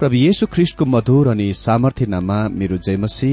[0.00, 3.32] प्रभु येशु ख्रिष्टको मधुर अनि सामर्थ्य नाममा मेरो जयमसी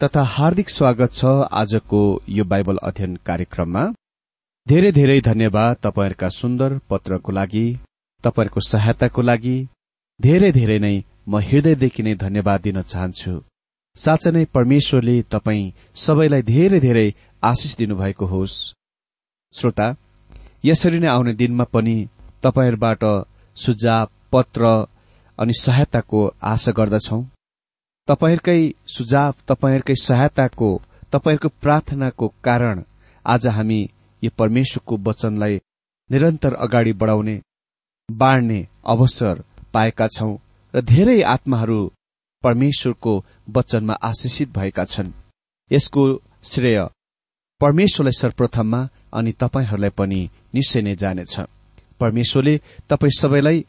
[0.00, 1.30] तथा हार्दिक स्वागत छ
[1.60, 3.84] आजको यो बाइबल अध्ययन कार्यक्रममा।
[4.66, 7.62] धेरै धेरै धन्यवाद तपाईँहरूका सुन्दर पत्रको लागि
[8.24, 9.54] तपाईँहरूको सहायताको लागि।
[10.20, 10.92] धेरै धेरै नै
[11.28, 13.34] म हृदयदेखि नै धन्यवाद दिन चाहन्छु।
[13.96, 15.72] साँच्चै नै परमेश्वरले तपाईँ
[16.04, 17.06] सबैलाई धेरै धेरै
[17.42, 18.58] आशिष दिनुभएको होस्।
[19.54, 19.88] श्रोता
[20.64, 21.96] यसरी नै आउने दिनमा पनि
[22.44, 23.02] तपाईँहरूबाट
[23.56, 24.76] सुझाव पत्र
[25.38, 27.20] अनि सहायताको आशा गर्दछौ।
[28.08, 30.70] तपाईँहरूकै सुझाव तपाईँहरूकै सहायताको
[31.12, 32.82] तपाईँहरूको प्रार्थनाको कारण
[33.24, 33.80] आज हामी
[34.22, 35.60] यो परमेश्वरको वचनलाई
[36.10, 37.36] निरन्तर अगाडि बढाउने
[38.08, 39.42] बाँड्ने अवसर
[39.74, 40.32] पाएका छौं
[40.74, 41.80] र धेरै आत्माहरू
[42.44, 43.12] परमेश्वरको
[43.48, 45.12] वचनमा आशिषित भएका छन्।
[45.70, 46.02] यसको
[46.44, 46.78] श्रेय
[47.60, 48.80] परमेश्वरलाई सर्वप्रथममा
[49.12, 50.20] अनि तपाईँहरूलाई पनि
[50.54, 51.34] निश्चय नै जानेछ।
[52.00, 52.54] परमेश्वरले
[52.90, 53.64] तपाईँ सबैलाई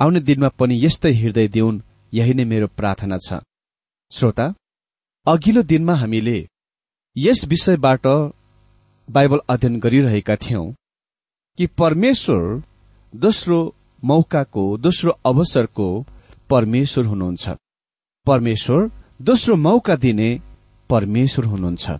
[0.00, 1.82] आउने दिनमा पनि यस्तै हृदय दिउन्
[2.12, 3.40] यही नै मेरो प्रार्थना छ।
[4.12, 4.46] श्रोता
[5.26, 6.38] अघिल्लो दिनमा हामीले
[7.16, 8.06] यस विषयबाट
[9.08, 10.66] बाइबल अध्ययन गरिरहेका थियौं
[11.58, 12.42] कि परमेश्वर
[13.12, 13.58] दोस्रो
[14.02, 15.88] मौकाको दोस्रो अवसरको
[16.50, 17.44] परमेश्वर हुनुहुन्छ।
[18.26, 18.90] परमेश्वर
[19.22, 20.28] दोस्रो मौका दिने
[20.90, 21.90] परमेश्वर हुनुहुन्छ।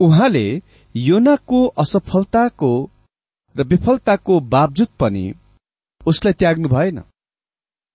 [0.00, 0.46] उहाँले
[0.94, 2.72] योनाको असफलताको
[3.56, 5.24] र विफलताको बावजुद पनि
[6.06, 7.02] उसलाई त्याग्नु भएन।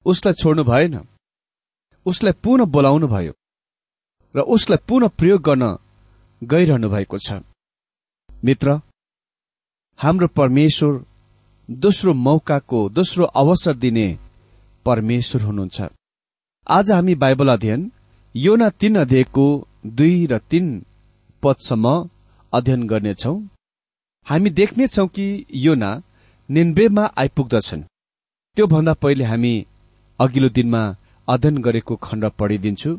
[0.05, 0.95] उसलाई छोड्नु भएन।
[2.05, 3.33] उसलाई पुनः बोलाउनु भयो
[4.35, 5.63] र उसलाई पुनः प्रयोग गर्न
[6.41, 7.41] गइरहनु भएको छ।
[8.29, 8.79] मित्र
[9.99, 11.05] हाम्रो परमेश्वर
[11.69, 14.07] दोस्रो मौकाको दोस्रो अवसर दिने
[14.85, 15.81] परमेश्वर हुनुहुन्छ।
[16.67, 17.91] आज हामी बाइबल अध्ययन
[18.35, 19.45] योना तीन अध्यायको
[19.85, 20.65] दुई र तीन
[21.43, 22.09] पदसम्म
[22.53, 23.33] अध्ययन गर्नेछौ।
[24.27, 25.25] हामी देख्नेछौ कि
[25.55, 25.91] योना
[26.49, 27.83] निन्बेमा आइपुग्दछन्।
[28.57, 29.53] त्योभन्दा पहिले हामी
[30.19, 30.81] अघिल्लो दिनमा
[31.27, 32.91] अध्ययन गरेको खण्ड पढिदिन्छु।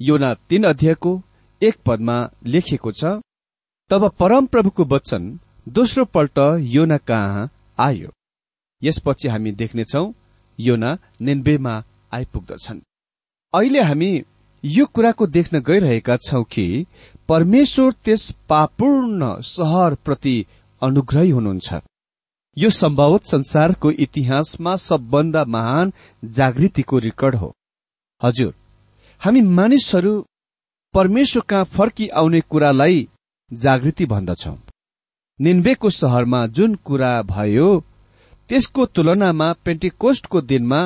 [0.00, 1.12] योना तीन अध्यायको
[1.62, 2.16] एक पदमा
[2.46, 3.12] लेखिएको छ
[3.90, 5.22] तब परमप्रभुको वचन
[5.68, 6.38] दोस्रो पल्ट
[6.74, 8.10] योना कहाँ आयो?
[8.82, 10.04] यसपछि हामी देख्नेछौ
[10.58, 10.90] योना
[11.20, 11.74] निन्बेमा
[12.14, 12.80] आइपुग्दछन्।
[13.54, 14.10] अहिले हामी
[14.64, 16.66] यो कुराको देख्न गइरहेका छौं कि
[17.28, 20.36] परमेश्वर त्यस पापूर्ण सहरप्रति
[20.82, 21.74] अनुग्रही हुनुहुन्छ।
[22.56, 25.92] यो सम्भवत संसारको इतिहासमा सबभन्दा महान
[26.24, 27.52] जागृतिको रेकर्ड हो।
[28.20, 28.54] हजुर
[29.20, 30.12] हामी मानिसहरू
[30.94, 33.08] परमेश्वर कहाँ फर्की आउने कुरालाई
[33.50, 34.54] जागृति भन्दछौ।
[35.40, 37.68] निन्बेको सहरमा जुन कुरा भयो
[38.48, 40.80] त्यसको तुलनामा पेन्टिकोस्टको दिनमा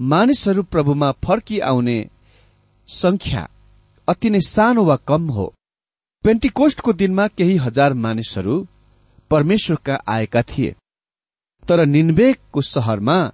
[0.00, 1.98] मानिसहरू प्रभुमा फर्की आउने
[2.88, 3.48] संख्या
[4.08, 5.46] अति नै सानो वा कम हो।
[6.24, 8.56] पेन्टिकोस्टको दिनमा केही हजार मानिसहरू
[9.30, 10.74] परमेश्वरका आएका थिए।
[11.68, 13.32] तर निन्बेको सहरमा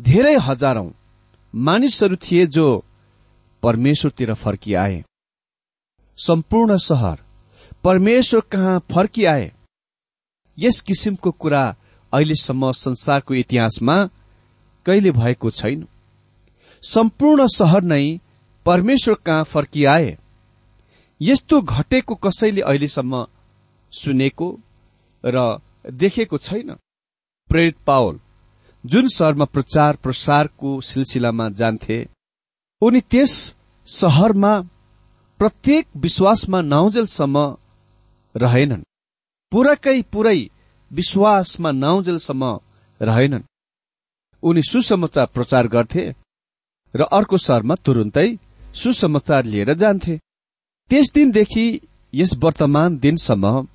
[0.00, 0.90] धेरै हजारौं
[1.54, 2.84] मानिसहरू थिए जो
[3.62, 5.04] परमेश्वरतिर फर्किआए।
[6.18, 7.18] सम्पूर्ण सहर
[7.84, 9.52] परमेश्वर कहाँ फर्किआए?
[10.58, 11.64] यस किसिमको कुरा
[12.12, 13.96] अहिलेसम्म संसारको इतिहासमा
[14.86, 15.86] कहिले भएको छैन।
[16.82, 18.20] सम्पूर्ण सहर नै
[18.66, 20.18] परमेश्वर कहाँ फर्किआए?
[21.20, 23.26] यस्तो घटेको कसैले अहिलेसम्म
[23.92, 24.48] सुनेको
[25.24, 25.60] र
[25.90, 26.76] देखेको छैन?
[27.50, 28.18] प्रेरित पावल
[28.84, 31.98] जुन सहरमा प्रचार प्रसारको सिलसिलामा जान्थे
[32.82, 33.54] उनी त्यस
[33.86, 34.60] सहरमा
[35.38, 37.36] प्रत्येक विश्वासमा नौजेलसम्म
[38.34, 38.82] रहेनन्।
[39.52, 40.40] पुराकै पुरै
[40.90, 42.44] विश्वासमा नौजेलसम्म
[43.00, 43.48] रहेनन्।
[44.42, 46.04] उनी सुसमाचार प्रचार गर्थे
[46.94, 48.28] र अर्को सहरमा तुरुन्तै
[48.74, 50.16] सुसमाचार लिएर जान्थे।
[50.90, 51.66] त्यस दिनदेखि
[52.14, 53.66] यस वर्तमान दिनसम्म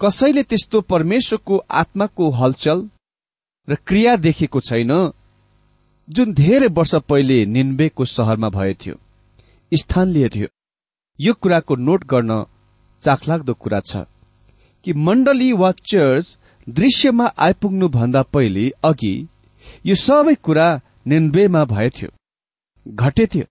[0.00, 2.88] कसैले त्यस्तो परमेश्वरको आत्माको हलचल
[3.68, 4.92] र क्रिया देखेको छैन
[6.08, 8.94] जुन धेरै वर्ष पहिले निन्बेको सहरमा भयो
[9.72, 10.46] स्थान लिएको
[11.18, 12.44] यो कुराको नोट गर्न
[13.02, 14.04] चाखलाग्दो कुरा छ
[14.84, 19.14] कि मण्डली वा चर्च दृश्यमा आइपुग्नु भन्दा पहिले अघि
[19.86, 20.68] यो सबै कुरा
[21.06, 22.08] निन्बेमा भएथ्यो
[22.86, 23.44] घटेथ्यो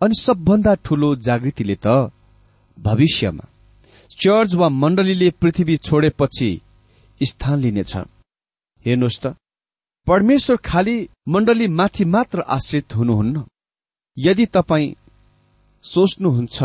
[0.00, 1.86] अनि सबभन्दा ठूलो जागृतिले त
[2.78, 3.44] भविष्यमा।
[4.18, 6.50] चर्च वा मण्डलीले पृथ्वी छोडेपछि
[7.20, 7.96] स्थान लिनेछ।
[8.84, 9.34] हेर्नुहोस् त
[10.06, 10.96] परमेश्वर खाली
[11.28, 13.44] मण्डली माथि मात्र आश्रित हुनुहुन्न।
[14.16, 14.94] यदि तपाईँ
[15.84, 16.62] सोच्नुहुन्छ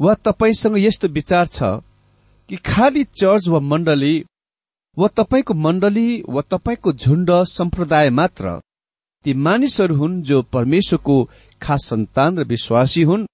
[0.00, 1.62] वा तपाईँसँग यस्तो विचार छ
[2.48, 4.14] कि खाली चर्च वा मण्डली
[4.96, 8.58] वा तपाईँको मण्डली वा तपाईँको झुण्ड सम्प्रदाय मात्र
[9.24, 11.16] ती मानिसहरू हुन् जो परमेश्वरको
[11.62, 13.26] खास सन्तान र विश्वासी हुन्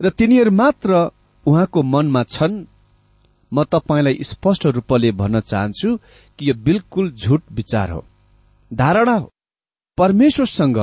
[0.00, 1.10] र तिनीहरू मात्र
[1.46, 2.64] उहाँको मनमा छन्
[3.52, 5.96] म तपाईँलाई स्पष्ट रूपले भन्न चाहन्छु
[6.38, 8.04] कि यो बिल्कुल झुट विचार हो।
[8.72, 9.30] धारणा हो।
[9.98, 10.78] परमेश्वरसँग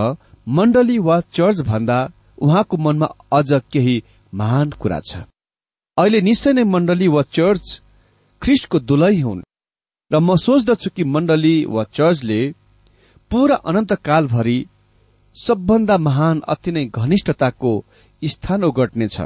[0.48, 1.98] मण्डली वा चर्च भन्दा
[2.42, 4.04] उहाँको मनमा अझ केही
[4.34, 5.18] महान कुरा छ।
[5.98, 7.82] अहिले निश्चय नै मण्डली वा चर्च
[8.42, 9.44] ख्रिस्टको दुलै हुन्।
[10.12, 12.42] र म सोच्दछु कि मण्डली वा चर्चले
[13.32, 14.60] पूरा अनन्तकालभरि
[15.36, 17.72] सबभन्दा महान अति नै घनिष्ठताको
[18.24, 19.22] स्थान ओगट्नेछ।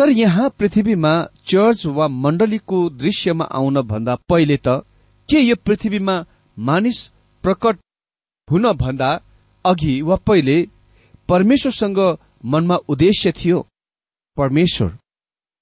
[0.00, 1.10] तर यहाँ पृथ्वीमा
[1.50, 4.80] चर्च वा मण्डलीको दृश्यमा आउन भन्दा पहिले त
[5.28, 6.14] के यो पृथ्वीमा
[6.56, 7.00] मानिस
[7.44, 7.78] प्रकट
[8.48, 9.10] हुन भन्दा
[9.64, 10.56] अघि वा पहिले
[11.28, 12.00] परमेश्वरसँग
[12.52, 13.60] मनमा उद्देश्य थियो?
[14.36, 14.96] परमेश्वर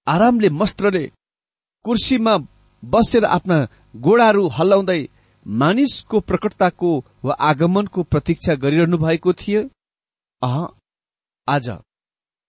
[0.07, 1.05] आरामले मस्त्रले
[1.85, 2.37] कुर्सीमा
[2.83, 3.59] बसेर आफ्ना
[4.07, 5.03] गोडाहरू हल्लाउँदै
[5.47, 9.69] मानिसको प्रकटताको वा आगमनको प्रतीक्षा गरिरहनु भएको थियो?
[10.43, 10.57] अह
[11.49, 11.71] आज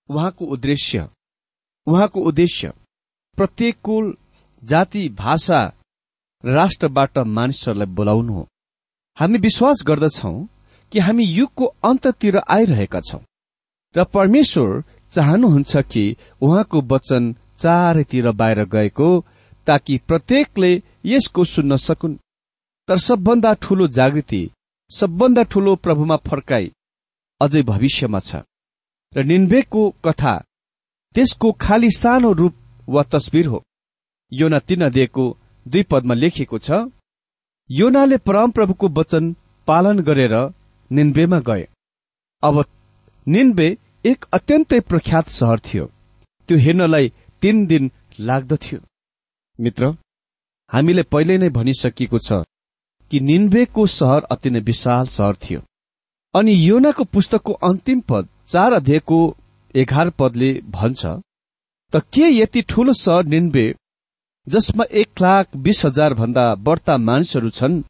[0.09, 1.09] उहाँको उद्देश्य
[1.89, 2.71] उहाँको उद्देश्य
[3.37, 4.13] प्रत्येक कुल
[4.63, 5.61] जाति भाषा
[6.43, 8.47] राष्ट्रबाट मानिसहरूलाई बोलाउनु हो।
[9.17, 10.33] हामी विश्वास गर्दछौ
[10.91, 13.19] कि हामी युगको अन्ततिर आइरहेका छौं
[13.95, 16.03] र परमेश्वर चाहनुहुन्छ कि
[16.41, 19.09] उहाँको वचन चारैतिर बाहिर गएको
[19.67, 20.71] ताकि प्रत्येकले
[21.05, 22.17] यसको सुन्न सकुन्।
[22.87, 24.43] तर सबभन्दा ठूलो जागृति
[24.91, 26.71] सबभन्दा ठूलो प्रभुमा फर्काई
[27.41, 28.35] अझै भविष्यमा छ।
[29.13, 30.35] र निन्वेकको कथा
[31.15, 32.55] त्यसको खाली सानो रूप
[32.87, 33.63] वा तस्विर हो।
[34.31, 35.25] योना तीन अध्ययको
[35.65, 36.71] दुई पदमा लेखिएको छ
[37.69, 39.33] योनाले परमप्रभुको वचन
[39.67, 40.35] पालन गरेर
[40.91, 41.67] निन्बेमा गए।
[42.43, 42.63] अब
[43.27, 43.67] निन्बे
[44.05, 45.85] एक अत्यन्तै प्रख्यात सहर थियो।
[46.49, 47.11] त्यो हेर्नलाई
[47.41, 48.79] तीन दिन लाग्दथ्यो
[49.59, 49.95] मित्र
[50.69, 52.43] हामीले पहिले नै भनिसकिएको छ
[53.11, 55.61] कि निन्बेको सहर अति नै विशाल सहर थियो।
[56.33, 59.19] अनि योनाको पुस्तकको अन्तिम पद चार अध्यायको
[59.75, 61.05] एघार पदले भन्छ
[61.93, 63.65] त के यति ठूलो सहर निन्बे
[64.47, 67.81] जसमा एक लाख बीस हजार भन्दा बढ्ता मानिसहरू छन्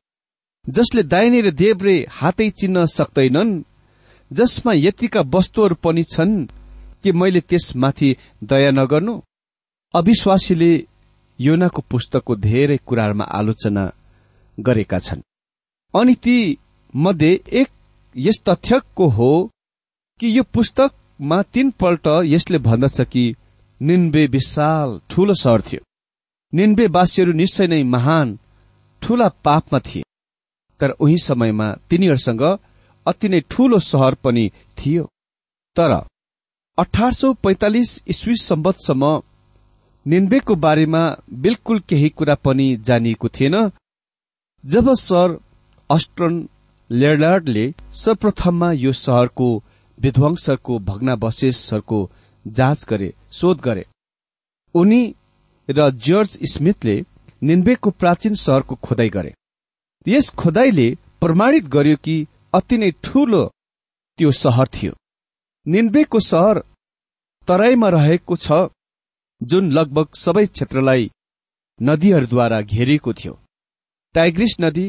[0.66, 3.62] जसले दाहिने र देब्रे हातै चिन्न सक्दैनन्
[4.32, 6.36] जसमा यतिका वस्तुहरू पनि छन्
[7.04, 9.14] कि मैले त्यसमाथि दया नगर्नु?
[9.94, 10.72] अविश्वासीले
[11.40, 13.84] योनाको पुस्तकको धेरै कुराहरूमा आलोचना
[14.58, 15.22] गरेका छन्।
[15.94, 16.38] अनि ती
[16.94, 17.70] मध्ये एक
[18.16, 19.32] यस तथ्यको हो
[20.20, 20.44] कि यो
[21.20, 23.36] पुस्तकमा तीनपल्ट यसले भन्दछ कि
[23.82, 25.82] निन्बे विशाल ठूलो सहर थियो।
[26.54, 28.38] निन्बे वासीहरू निश्चय नै महान
[29.02, 30.04] ठूला पापमा थिए।
[30.80, 32.44] तर उही समयमा तिनीहरूसँग
[33.06, 35.04] अति नै ठूलो सहर पनि थियो।
[35.76, 35.92] तर
[36.78, 39.22] अठार सौ पैंतालिस इस्वी सम्बतसम्म
[40.06, 41.04] निन्बेको बारेमा
[41.44, 43.56] बिल्कुल केही कुरा पनि जानिएको थिएन
[44.64, 45.40] जब सर
[45.90, 46.48] अस्ट्रन
[46.90, 49.50] लेडार्डले सर्वप्रथममा यो सहरको
[50.00, 52.00] विध्वंसहरूको भग्नावशेषहरूको
[52.46, 53.86] जाँच गरे शोध गरे।
[54.76, 55.02] उनी
[55.70, 56.96] र जर्ज स्मिथले
[57.42, 59.34] निन्बेको प्राचीन सहरको खोदाई गरे।
[60.06, 60.88] यस खोदाईले
[61.22, 62.16] प्रमाणित गर्यो कि
[62.54, 63.44] अति नै ठूलो
[64.20, 64.94] त्यो सहर थियो।
[65.66, 66.64] निन्बेको सहर
[67.48, 68.52] तराईमा रहेको छ
[69.42, 71.10] जुन लगभग सबै क्षेत्रलाई
[71.80, 73.34] नदीहरूद्वारा घेरिएको थियो।
[74.16, 74.88] टाइग्रिस नदी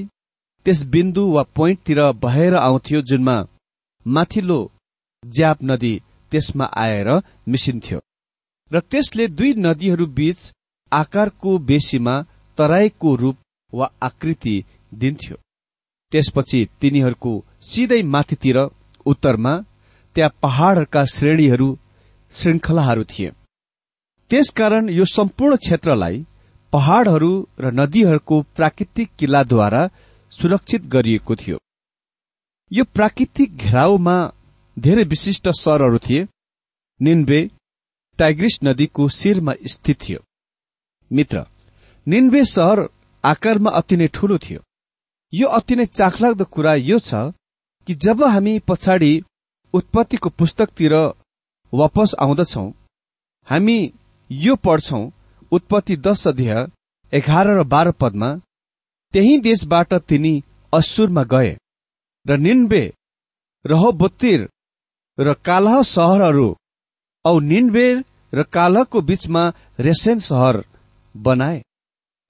[0.67, 3.37] त्यस बिन्दु वा पोइन्टतिर बहेर आउँथ्यो जुनमा
[4.07, 4.61] माथिल्लो
[5.25, 5.95] ज्याप नदी
[6.33, 7.09] त्यसमा आएर
[7.49, 8.01] मिसिन्थ्यो।
[8.71, 10.53] र त्यसले दुई नदीहरू बीच
[10.93, 12.15] आकारको बेसीमा
[12.59, 13.37] तराईको रूप
[13.73, 15.37] वा आकृति दिन्थ्यो।
[16.13, 18.59] त्यसपछि तिनीहरूको सिधै माथितिर
[19.07, 19.55] उत्तरमा
[20.17, 21.69] त्यहाँ पहाड़हरूका श्रेणीहरू
[22.33, 23.31] श्रृङ्खलाहरू थिए।
[24.31, 26.27] त्यसकारण यो सम्पूर्ण क्षेत्रलाई
[26.73, 29.83] पहाड़हरू र नदीहरूको प्राकृतिक किल्लाद्वारा
[30.33, 31.59] सुरक्षित गरिएको थियो।
[32.73, 34.17] यो प्राकृतिक घेराउमा
[34.77, 36.27] धेरै विशिष्ट सहरहरू थिए।
[37.01, 37.41] निन्बे
[38.19, 40.21] टाइग्रिस नदीको शिरमा स्थित थियो।
[41.11, 41.45] मित्र
[42.07, 42.89] निन्बे सहर
[43.25, 44.61] आकारमा अति नै ठूलो थियो।
[45.33, 47.15] यो अति नै चाखलाग्दो कुरा यो छ
[47.89, 49.13] कि जब हामी पछाडि
[49.75, 50.95] उत्पत्तिको पुस्तकतिर
[51.73, 52.67] वापस आउँदछौ
[53.49, 53.79] हामी
[54.31, 55.01] यो पढ्छौ
[55.53, 56.67] उत्पत्ति दश अध्याय
[57.13, 58.31] एघार र बाह्र पदमा
[59.15, 60.35] त्यही देशबाट तिनी
[60.73, 61.57] असुरमा गए
[62.27, 62.83] र निन्बे
[63.65, 64.49] रहोबोत्तिर
[65.21, 66.49] र कालह सहरहरू
[67.25, 67.87] औ निन्बे
[68.33, 69.43] र कालहको बीचमा
[69.87, 70.57] रेसेन सहर
[71.15, 71.59] बनाए।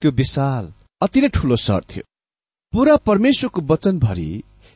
[0.01, 0.65] त्यो विशाल
[1.01, 2.03] अति नै ठूलो सहर थियो।
[2.73, 4.29] पूरा परमेश्वरको वचनभरि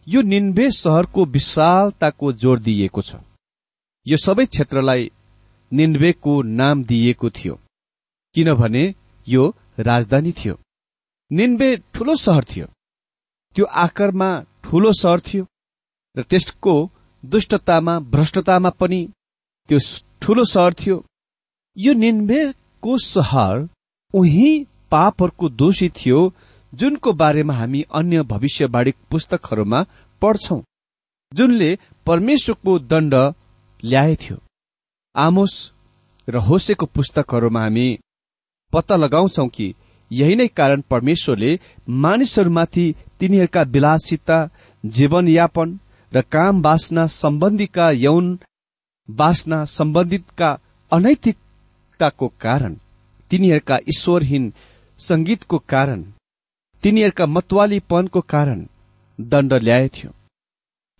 [0.07, 3.15] यो निन्बे सहरको विशालताको जोड़ दिइएको छ।
[4.05, 5.11] यो सबै क्षेत्रलाई
[5.71, 7.59] निन्वेको नाम दिइएको थियो
[8.35, 8.83] किनभने
[9.27, 9.43] यो
[9.79, 10.55] राजधानी थियो।
[11.31, 12.67] निन्बे ठूलो सहर थियो।
[13.55, 14.29] त्यो आकारमा
[14.63, 15.43] ठूलो सहर थियो
[16.15, 16.75] र त्यसको
[17.25, 19.01] दुष्टतामा भ्रष्टतामा पनि
[19.69, 19.79] त्यो
[20.21, 21.03] ठूलो सहर थियो।
[21.77, 23.67] यो निन्बेको सहर
[24.13, 24.49] उही
[24.91, 26.19] पापहरूको दोषी थियो
[26.73, 29.85] जुनको बारेमा हामी अन्य भविष्यवाणी पुस्तकहरूमा
[30.21, 30.59] पढ्छौं
[31.31, 31.69] जुनले
[32.05, 33.15] परमेश्वरको दण्ड
[33.83, 34.37] ल्याएथ्यो
[35.15, 35.53] आमोस
[36.27, 37.87] र होसेको पुस्तकहरूमा हामी
[38.73, 39.73] पत्ता लगाउँछौ कि
[40.11, 41.51] यही नै कारण परमेश्वरले
[42.03, 42.85] मानिसहरूमाथि
[43.19, 44.37] तिनीहरूका विलासिता
[44.83, 45.77] जीवनयापन
[46.15, 48.27] र काम बासना सम्बन्धीका यौन
[49.09, 50.49] बासना सम्बन्धितका
[50.91, 52.75] अनैतिकताको कारण
[53.31, 54.51] तिनीहरूका ईश्वरहीन
[54.99, 56.03] संगीतको कारण
[56.83, 58.67] तिनीहरूका मतवालीपनको कारण
[59.19, 60.11] दण्ड ल्याएथ्यो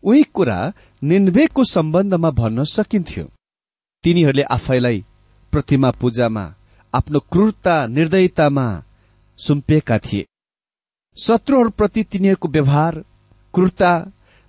[0.03, 0.57] उही कुरा
[1.01, 3.23] निन्वेको सम्बन्धमा भन्न सकिन्थ्यो।
[4.03, 4.99] तिनीहरूले आफैलाई
[5.53, 6.43] प्रतिमा पूजामा
[6.93, 8.65] आफ्नो क्रूरता निर्दयतामा
[9.39, 10.25] सुम्पिएका थिए।
[11.17, 12.93] शत्रुहरूप्रति तिनीहरूको व्यवहार
[13.53, 13.91] क्रूरता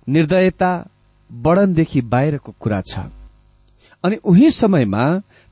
[0.07, 0.71] निर्दयता
[1.31, 2.99] वर्णनदेखि बाहिरको कुरा छ।
[4.03, 5.05] अनि उही समयमा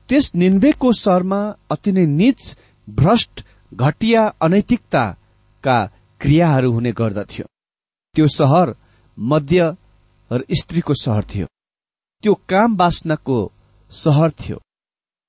[0.08, 1.40] त्यस निन्वेको सहरमा
[1.70, 2.56] अति नै निच
[2.88, 5.78] भ्रष्ट घटिया अनैतिकताका
[6.20, 7.46] क्रियाहरू हुने गर्दथ्यो।
[8.14, 8.74] त्यो सहर
[9.18, 9.76] मध्य
[10.30, 11.46] र स्त्रीको सहर थियो।
[12.22, 13.38] त्यो काम बासनाको
[13.90, 14.58] सहर थियो।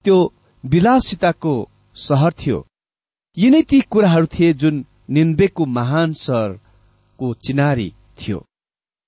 [0.06, 0.18] त्यो
[0.64, 1.54] विलासिताको
[1.96, 2.66] सहर थियो।
[3.38, 8.47] यिनै ती कुराहरू थिए जुन निन्बेको महान सहरको चिनारी थियो।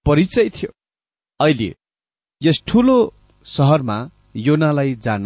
[0.10, 0.72] परिचय थियो।
[1.40, 1.70] अहिले
[2.42, 2.96] यस ठूलो
[3.46, 3.98] सहरमा
[4.38, 5.26] योनालाई जान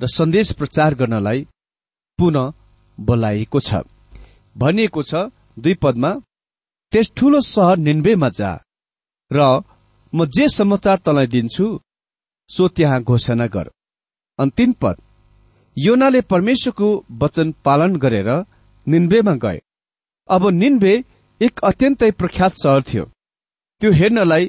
[0.00, 1.46] र सन्देश प्रचार गर्नलाई
[2.18, 2.52] पुनः
[2.98, 3.82] बोलाइएको छ।
[4.56, 5.14] भनिएको छ
[5.56, 6.10] दुई पदमा
[6.92, 8.50] त्यस ठूलो सहर निन्बेमा जा
[9.30, 9.38] र
[10.12, 11.66] म जे समाचार तँलाई दिन्छु
[12.50, 13.70] सो त्यहाँ घोषणा गर।
[14.38, 14.96] अन्तिम पद
[15.76, 16.88] योनाले परमेश्वरको
[17.22, 18.30] वचन पालन गरेर
[18.86, 19.58] निन्बेमा गए।
[20.28, 20.94] अब निन्बे
[21.40, 23.04] एक अत्यन्तै प्रख्यात सहर थियो।
[23.82, 24.44] त्यो हेर्नलाई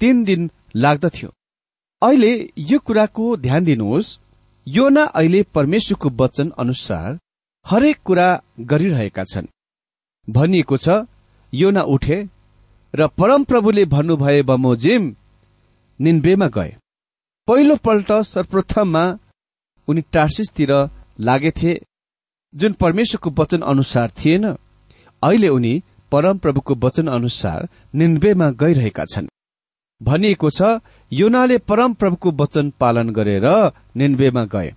[0.00, 1.28] तीन दिन लाग्दथ्यो।
[2.02, 2.30] अहिले
[2.70, 4.08] यो कुराको ध्यान दिनुहोस्
[4.66, 7.18] योना अहिले परमेश्वरको वचन अनुसार
[7.66, 8.26] हरेक कुरा
[8.70, 9.46] गरिरहेका छन्।
[10.28, 11.06] भनिएको छ
[11.52, 12.18] योना उठे
[12.94, 15.02] र परमप्रभुले भन्नुभए बमोजिम
[16.00, 16.74] निन्बेमा गए।
[17.48, 19.04] पहिलो पल्ट सर्वप्रथममा
[19.88, 20.72] उनी टार्सिसतिर
[21.20, 21.72] लागेथे
[22.54, 24.44] जुन परमेश्वरको वचन अनुसार थिएन।
[25.22, 25.74] अहिले उनी
[26.12, 29.26] परमप्रभुको वचन अनुसार निन्वेमा गइरहेका छन्।
[30.00, 30.80] भनिएको छ
[31.12, 33.46] योनाले परमप्रभुको वचन पालन गरेर
[33.96, 34.70] निन्वेमा गए।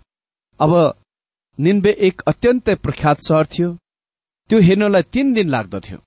[0.60, 0.71] अब
[1.60, 3.69] निन्वे एक अत्यन्तै प्रख्यात सहर थियो।
[4.50, 5.98] त्यो हेर्नलाई तीन दिन लाग्दथ्यो।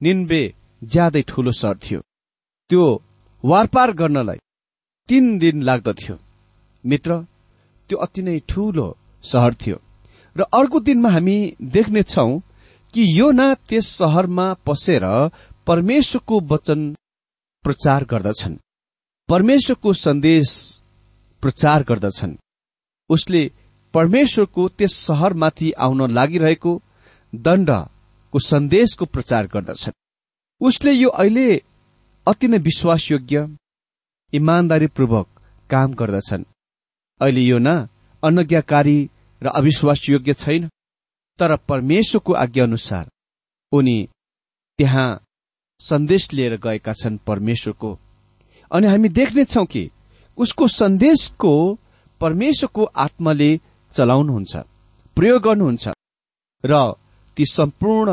[0.00, 0.42] निन्वे
[0.82, 2.00] ज्यादै ठूलो सहर थियो।
[2.70, 2.84] त्यो
[3.44, 4.38] वारपार गर्नलाई
[5.08, 6.16] तीन दिन लाग्दथ्यो।
[6.84, 7.10] मित्र
[7.90, 8.86] त्यो अति नै ठूलो
[9.24, 9.76] सहर थियो।
[10.36, 11.36] र अर्को दिनमा हामी
[11.74, 12.28] देख्नेछौ
[12.94, 15.04] कि यो न त्यस सहरमा पसेर
[15.66, 16.94] परमेश्वरको वचन
[17.64, 18.56] प्रचार गर्दछन्।
[19.28, 20.48] परमेश्वरको सन्देश
[21.42, 22.36] प्रचार गर्दछन्।
[23.10, 23.50] उसले
[23.94, 26.82] परमेश्वरको त्यस सहरमाथि आउन लागिरहेको
[27.34, 29.98] दण्डको सन्देशको प्रचार गर्दछन्।
[30.60, 31.62] उसले यो अहिले
[32.26, 33.56] अति नै विश्वासयोग्य
[34.32, 35.28] इमान्दारीपूर्वक
[35.70, 36.44] काम गर्दछन्।
[37.20, 37.88] अहिले यो न
[38.22, 38.98] अनज्ञाकारी
[39.42, 40.70] र अविश्वासयोग्य छैन।
[41.38, 43.04] तर परमेश्वरको आज्ञा अनुसार
[43.72, 44.08] उनी
[44.78, 45.08] त्यहाँ
[45.80, 47.90] सन्देश लिएर गएका छन् परमेश्वरको।
[48.70, 49.90] अनि हामी देख्नेछौ कि
[50.38, 51.52] उसको सन्देशको
[52.20, 53.50] परमेश्वरको आत्माले
[53.94, 54.52] चलाउनुहुन्छ
[55.16, 55.84] प्रयोग गर्नुहुन्छ
[56.64, 56.72] र
[57.36, 58.08] ती सम्पूर्ण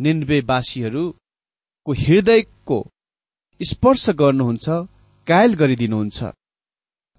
[0.00, 2.78] निन्वेवासीहरूको हृदयको
[3.60, 4.66] स्पर्श गर्नुहुन्छ
[5.26, 6.18] कायल गरिदिनुहुन्छ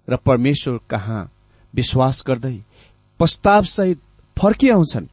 [0.08, 1.22] र परमेश्वर कहाँ
[1.74, 2.56] विश्वास गर्दै
[3.20, 3.98] प्रस्तावसहित
[4.36, 5.06] फर्किआउँछन्।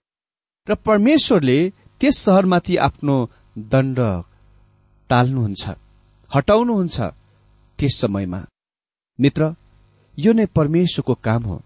[0.68, 1.58] र परमेश्वरले
[2.00, 3.16] त्यस सहरमाथि आफ्नो
[3.72, 3.98] दण्ड
[5.10, 5.64] टाल्नुहुन्छ
[6.32, 6.98] हटाउनुहुन्छ
[7.80, 8.40] त्यस समयमा।
[9.20, 9.56] मित्र
[10.18, 11.58] यो नै परमेश्वरको काम हो।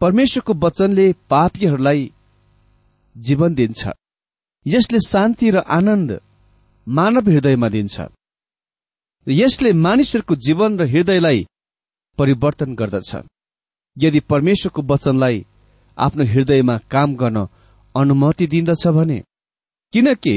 [0.00, 2.12] परमेश्वरको वचनले पापीहरूलाई
[3.16, 3.82] जीवन दिन्छ।
[4.66, 6.10] यसले शान्ति र आनन्द
[6.86, 7.96] मानव हृदयमा दिन्छ।
[9.26, 11.46] यसले मानिसहरूको जीवन र हृदयलाई
[12.18, 13.10] परिवर्तन गर्दछ।
[13.96, 15.46] यदि परमेश्वरको वचनलाई
[15.98, 17.46] आफ्नो हृदयमा काम गर्न
[18.00, 19.22] अनुमति दिन्दछ भने।
[19.92, 20.34] किनकि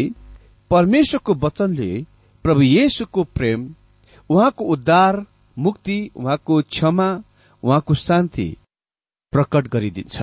[0.71, 1.91] परमेश्वरको वचनले
[2.43, 3.75] प्रभु येशुको प्रेम
[4.29, 5.25] उहाँको उद्धार
[5.57, 7.09] मुक्ति उहाँको क्षमा
[7.63, 8.47] उहाँको शान्ति
[9.33, 10.21] प्रकट गरिदिन्छ।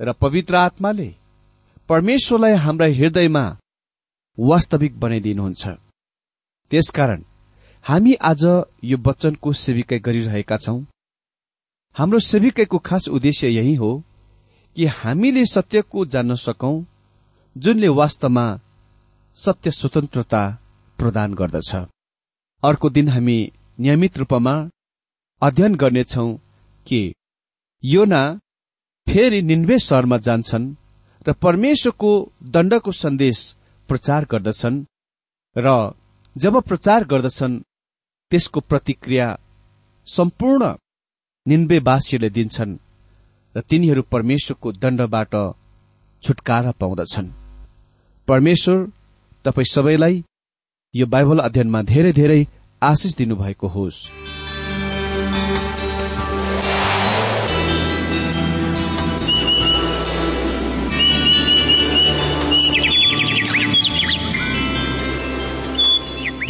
[0.00, 1.14] र पवित्र आत्माले
[1.88, 3.44] परमेश्वरलाई हाम्रा हृदयमा
[4.38, 5.68] वास्तविक बनाइदिनुहुन्छ।
[6.70, 7.24] त्यसकारण
[7.84, 8.44] हामी आज
[8.84, 10.80] यो वचनको सेविकै गरिरहेका छौं।
[11.96, 13.90] हाम्रो सेविकैको खास उद्देश्य यही हो
[14.76, 16.74] कि हामीले सत्यको जान्न सकौं
[17.56, 18.46] जुनले वास्तवमा
[19.36, 20.42] सत्य स्वतन्त्रता
[20.98, 21.70] प्रदान गर्दछ।
[22.62, 23.38] अर्को दिन हामी
[23.80, 24.54] नियमित रूपमा
[25.42, 26.26] अध्ययन गर्नेछौ
[26.86, 27.00] कि
[27.82, 28.22] योना
[29.06, 30.74] फेरि निन्वे सहरमा जान्छन्
[31.26, 32.10] र परमेश्वरको
[32.54, 33.38] दण्डको सन्देश
[33.88, 34.84] प्रचार गर्दछन्
[35.56, 35.68] र
[36.36, 37.62] जब प्रचार गर्दछन्
[38.30, 39.26] त्यसको प्रतिक्रिया
[40.08, 40.74] सम्पूर्ण
[41.46, 42.78] निन्वेवासीहरूले दिन्छन्।
[43.56, 45.34] र तिनीहरू परमेश्वरको दण्डबाट
[46.22, 47.28] छुटकारा पाउँदछन्।
[48.28, 48.78] परमेश्वर
[49.44, 50.24] तपाईँ सबैलाई
[50.94, 52.40] यो बाइबल अध्ययनमा धेरै धेरै
[52.82, 54.43] आशिष दिनुभएको होस्।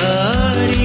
[0.00, 0.79] hari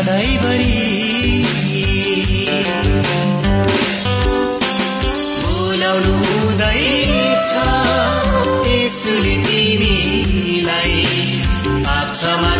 [0.00, 0.76] सधैँभरि
[5.44, 7.50] बोलाउनु हुँदैछ
[8.68, 11.04] यसरी तिमीलाई
[11.96, 12.54] आप्छमा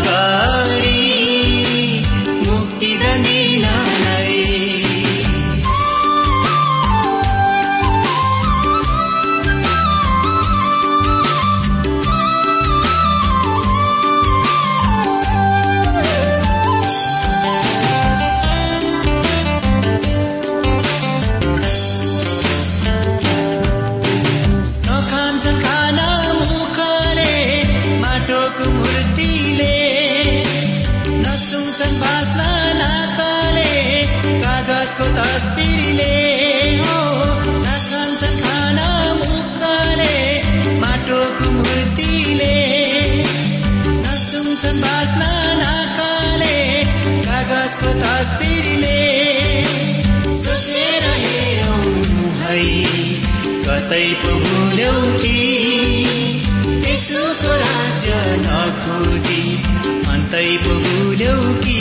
[60.50, 61.34] आइपुग्यौ
[61.64, 61.80] कि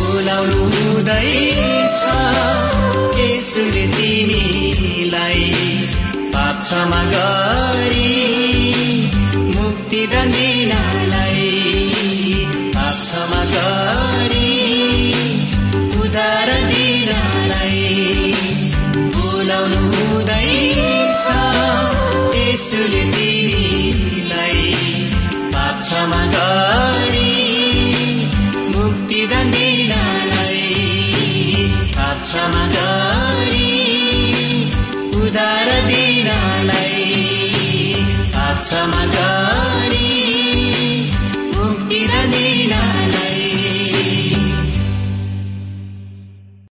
[0.00, 1.98] बोलाउनु हुँदैछ
[3.18, 5.50] यसुले तिमीलाई
[6.34, 8.14] पाप क्षमा गरी
[9.56, 10.82] मुक्ति दिना
[25.88, 27.28] क्षमा गरी
[28.72, 30.64] मुक्ति दण्डिनालाई
[31.94, 32.64] पाप क्षमा
[35.20, 37.06] उदार दिनलाई
[38.36, 39.02] पाप क्षमा